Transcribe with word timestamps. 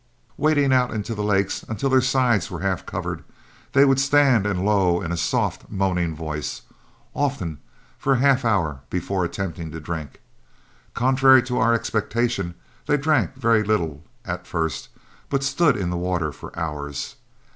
Wading 0.35 0.73
out 0.73 0.89
into 0.89 1.13
the 1.13 1.21
lakes 1.21 1.61
until 1.69 1.91
their 1.91 2.01
sides 2.01 2.49
were 2.49 2.61
half 2.61 2.87
covered, 2.87 3.23
they 3.73 3.85
would 3.85 3.99
stand 3.99 4.47
and 4.47 4.65
low 4.65 4.99
in 4.99 5.11
a 5.11 5.15
soft 5.15 5.69
moaning 5.69 6.15
voice, 6.15 6.63
often 7.13 7.59
for 7.99 8.15
half 8.15 8.43
an 8.43 8.49
hour 8.49 8.79
before 8.89 9.23
attempting 9.23 9.69
to 9.69 9.79
drink. 9.79 10.19
Contrary 10.95 11.43
to 11.43 11.59
our 11.59 11.75
expectation, 11.75 12.55
they 12.87 12.97
drank 12.97 13.35
very 13.35 13.61
little 13.61 14.03
at 14.25 14.47
first, 14.47 14.89
but 15.29 15.43
stood 15.43 15.77
in 15.77 15.91
the 15.91 15.97
water 15.97 16.31
for 16.31 16.57
hours. 16.57 17.15